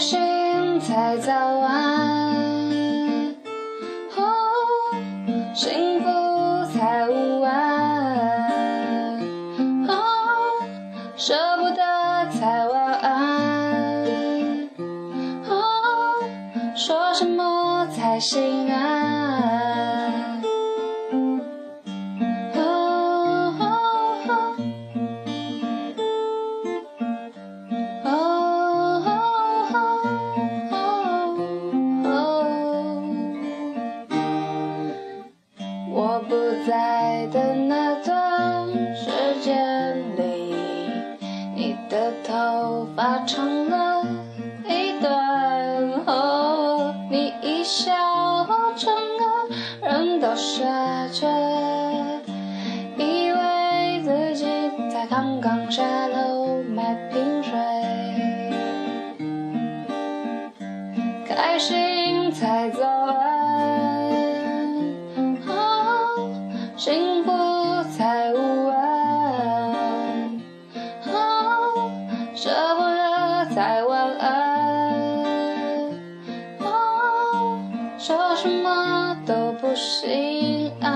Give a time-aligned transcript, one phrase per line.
[0.00, 2.34] 心才早安，
[4.16, 4.24] 哦，
[5.54, 6.08] 幸福
[6.72, 9.20] 才午安，
[9.86, 9.92] 哦，
[11.16, 11.82] 舍不得
[12.30, 14.06] 才晚安，
[15.46, 15.60] 哦，
[16.74, 20.39] 说什么才心安？
[41.60, 44.02] 你的头发长了
[44.66, 45.12] 一段，
[46.06, 47.92] 哦，你一笑，
[48.74, 50.64] 整个人都傻
[51.12, 51.28] 着，
[52.96, 54.46] 以为自己
[54.90, 57.52] 才刚刚下楼买瓶水，
[61.28, 64.10] 开心才早安，
[65.46, 66.32] 哦，
[73.54, 74.94] 再晚安，
[76.60, 80.86] 哦，说什么都不行啊。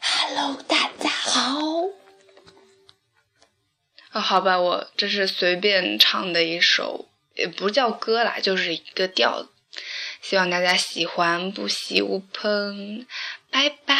[0.00, 1.60] Hello，大家好。
[4.10, 9.48] 啊，好吧，我这是随便唱的一首，也不叫歌啦，就是一个调子，
[10.20, 13.06] 希望大家喜欢，不喜勿喷，
[13.48, 13.94] 拜拜。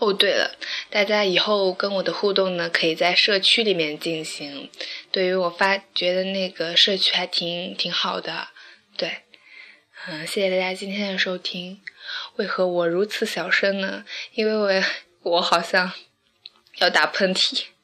[0.00, 0.56] 哦，对了，
[0.90, 4.70] 大家以后跟我的互动呢，可以在社区里面进行。
[5.12, 8.48] 对于我发觉得那个社区还挺挺好的，
[8.96, 9.18] 对，
[10.06, 11.80] 嗯，谢谢大家今天的收听。
[12.36, 14.04] 为何我如此小声呢？
[14.32, 14.84] 因为我
[15.22, 15.92] 我好像
[16.78, 17.64] 要打喷嚏。